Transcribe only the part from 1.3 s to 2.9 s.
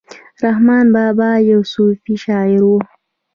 یو صوفي شاعر ؤ